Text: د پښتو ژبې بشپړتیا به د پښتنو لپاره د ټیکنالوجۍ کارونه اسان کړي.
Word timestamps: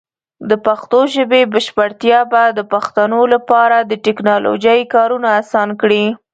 د 0.49 0.51
پښتو 0.65 0.99
ژبې 1.13 1.41
بشپړتیا 1.53 2.19
به 2.31 2.41
د 2.57 2.59
پښتنو 2.73 3.21
لپاره 3.33 3.77
د 3.91 3.91
ټیکنالوجۍ 4.05 4.81
کارونه 4.93 5.27
اسان 5.41 5.69
کړي. 5.81 6.05